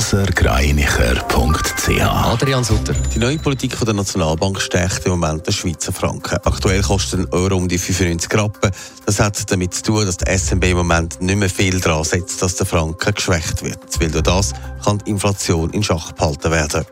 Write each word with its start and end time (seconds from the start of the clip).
blasergreinicher.ch 0.00 2.00
Adrian 2.00 2.64
Sutter. 2.64 2.94
Die 3.14 3.18
neue 3.18 3.36
Politik 3.36 3.78
der 3.84 3.92
Nationalbank 3.92 4.58
stärkt 4.58 5.04
im 5.04 5.12
Moment 5.12 5.46
den 5.46 5.52
Schweizer 5.52 5.92
Franken. 5.92 6.38
Aktuell 6.42 6.80
kostet 6.80 7.20
ein 7.20 7.28
Euro 7.32 7.56
um 7.56 7.68
die 7.68 7.76
95 7.76 8.32
Rappen. 8.32 8.70
Das 9.04 9.20
hat 9.20 9.52
damit 9.52 9.74
zu 9.74 9.82
tun, 9.82 10.06
dass 10.06 10.16
der 10.16 10.38
SNB 10.38 10.70
im 10.70 10.78
Moment 10.78 11.20
nicht 11.20 11.36
mehr 11.36 11.50
viel 11.50 11.80
daran 11.80 12.04
setzt, 12.04 12.40
dass 12.40 12.56
der 12.56 12.64
Franken 12.64 13.14
geschwächt 13.14 13.62
wird. 13.62 14.00
Weil 14.00 14.10
durch 14.10 14.22
das 14.22 14.54
kann 14.82 15.02
die 15.04 15.10
Inflation 15.10 15.68
in 15.70 15.82
Schach 15.82 16.12
behalten 16.12 16.50
werden. 16.50 16.86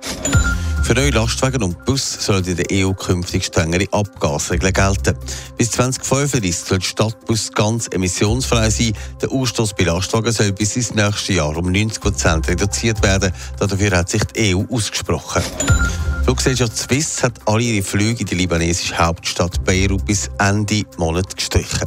Für 0.88 0.94
neue 0.94 1.10
Lastwagen 1.10 1.62
und 1.62 1.84
Bus 1.84 2.16
sollen 2.18 2.46
in 2.46 2.56
der 2.56 2.66
EU 2.72 2.94
künftig 2.94 3.44
strengere 3.44 3.84
Abgasregeln 3.92 4.72
gelten. 4.72 5.18
Bis 5.58 5.72
2035 5.72 6.56
soll 6.56 6.78
der 6.78 6.84
Stadtbus 6.86 7.52
ganz 7.52 7.88
emissionsfrei 7.92 8.70
sein. 8.70 8.94
Der 9.20 9.30
Ausstoß 9.30 9.74
bei 9.74 9.84
Lastwagen 9.84 10.32
soll 10.32 10.52
bis 10.52 10.76
ins 10.76 10.94
nächste 10.94 11.34
Jahr 11.34 11.54
um 11.54 11.70
90 11.70 12.00
Prozent 12.00 12.48
reduziert 12.48 13.02
werden. 13.02 13.34
Dafür 13.58 13.98
hat 13.98 14.08
sich 14.08 14.24
die 14.34 14.56
EU 14.56 14.64
ausgesprochen. 14.74 15.42
Fluggesellschaft 16.24 16.78
Swiss 16.78 17.22
hat 17.22 17.34
alle 17.44 17.64
ihre 17.64 17.84
Flüge 17.84 18.20
in 18.20 18.26
die 18.26 18.36
libanesische 18.36 18.96
Hauptstadt 18.96 19.62
Beirut 19.64 20.06
bis 20.06 20.30
Ende 20.38 20.84
Monat 20.96 21.36
gestrichen. 21.36 21.86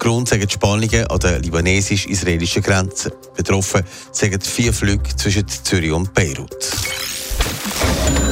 Grund 0.00 0.28
sagen 0.28 0.48
die 0.48 0.52
Spannungen 0.52 1.06
an 1.06 1.18
der 1.20 1.38
libanesisch-israelischen 1.38 2.64
Grenze. 2.64 3.12
Betroffen 3.36 3.84
sind 4.10 4.44
vier 4.44 4.72
Flüge 4.72 5.14
zwischen 5.14 5.46
Zürich 5.46 5.92
und 5.92 6.12
Beirut. 6.14 6.56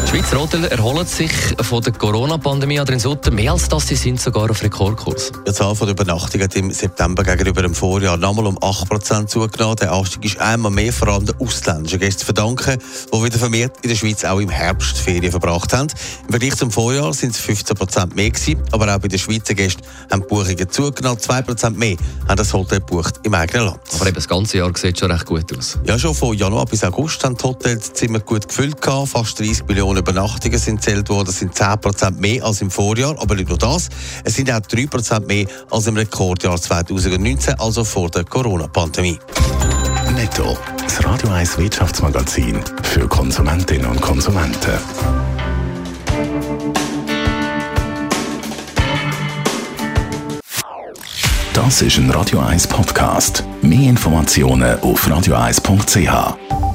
Die 0.08 0.16
Schweizer 0.16 0.40
Hotel 0.40 0.64
erholen 0.64 1.06
sich 1.06 1.30
von 1.60 1.82
der 1.82 1.92
Corona-Pandemie 1.92 2.80
an 2.80 2.98
Sutter. 2.98 3.30
Mehr 3.30 3.52
als 3.52 3.68
das, 3.68 3.88
sie 3.88 3.94
sind 3.94 4.18
sogar 4.18 4.50
auf 4.50 4.62
Rekordkurs. 4.62 5.30
Die 5.46 5.52
Zahl 5.52 5.74
der 5.74 5.88
Übernachtungen 5.88 6.44
hat 6.44 6.56
im 6.56 6.70
September 6.70 7.22
gegenüber 7.22 7.60
dem 7.60 7.74
Vorjahr 7.74 8.16
nochmal 8.16 8.46
um 8.46 8.58
8% 8.58 9.26
zugenommen. 9.26 9.76
Der 9.76 9.92
Anstieg 9.92 10.24
ist 10.24 10.40
einmal 10.40 10.72
mehr 10.72 10.94
vor 10.94 11.08
allem 11.08 11.26
den 11.26 11.38
ausländischen 11.38 11.98
Gästen 11.98 12.20
zu 12.20 12.24
verdanken, 12.24 12.78
die 13.12 13.22
wieder 13.22 13.38
vermehrt 13.38 13.76
in 13.82 13.90
der 13.90 13.96
Schweiz 13.96 14.24
auch 14.24 14.40
im 14.40 14.48
Herbst 14.48 14.96
Ferien 14.96 15.30
verbracht 15.30 15.74
haben. 15.74 15.88
Im 16.24 16.30
Vergleich 16.30 16.56
zum 16.56 16.70
Vorjahr 16.70 17.12
sind 17.12 17.34
es 17.34 17.40
15% 17.42 18.14
mehr 18.14 18.30
gewesen, 18.30 18.62
aber 18.72 18.94
auch 18.94 19.00
bei 19.00 19.08
den 19.08 19.18
Schweizer 19.18 19.52
Gästen 19.52 19.82
haben 20.10 20.22
die 20.22 20.28
Buchungen 20.28 20.70
zugenommen. 20.70 21.18
2% 21.18 21.70
mehr 21.72 21.96
haben 22.26 22.36
das 22.38 22.54
Hotel 22.54 22.80
gebucht 22.80 23.20
im 23.24 23.34
eigenen 23.34 23.66
Land. 23.66 23.80
Aber 23.94 24.06
eben 24.06 24.14
das 24.14 24.26
ganze 24.26 24.56
Jahr 24.56 24.72
sieht 24.74 24.98
schon 24.98 25.10
recht 25.10 25.26
gut 25.26 25.54
aus. 25.54 25.78
Ja, 25.84 25.98
schon 25.98 26.14
von 26.14 26.34
Januar 26.34 26.64
bis 26.64 26.82
August 26.82 27.22
haben 27.24 27.36
die 27.36 27.44
Hotels 27.44 27.92
Zimmer 27.92 28.20
gut 28.20 28.48
gefüllt 28.48 28.80
gehabt. 28.80 29.10
Fast 29.10 29.38
30 29.38 29.66
Millionen 29.66 29.97
Übernachtungen 29.98 30.58
sind 30.58 30.82
zählt 30.82 31.08
worden. 31.08 31.26
Das 31.26 31.38
sind 31.38 31.54
10% 31.54 32.12
mehr 32.12 32.44
als 32.44 32.60
im 32.60 32.70
Vorjahr. 32.70 33.16
Aber 33.20 33.34
nicht 33.34 33.48
nur 33.48 33.58
das, 33.58 33.88
es 34.24 34.34
sind 34.34 34.50
auch 34.50 34.60
3% 34.60 35.26
mehr 35.26 35.46
als 35.70 35.86
im 35.86 35.96
Rekordjahr 35.96 36.60
2019, 36.60 37.54
also 37.58 37.84
vor 37.84 38.10
der 38.10 38.24
Corona-Pandemie. 38.24 39.18
Netto, 40.14 40.56
das 40.82 41.04
Radio 41.04 41.30
1 41.30 41.58
Wirtschaftsmagazin 41.58 42.60
für 42.82 43.06
Konsumentinnen 43.06 43.86
und 43.86 44.00
Konsumenten. 44.00 44.72
Das 51.54 51.82
ist 51.82 51.98
ein 51.98 52.10
Radio 52.10 52.40
1 52.40 52.66
Podcast. 52.66 53.44
Mehr 53.62 53.90
Informationen 53.90 54.78
auf 54.80 55.06
radio1.ch. 55.06 56.67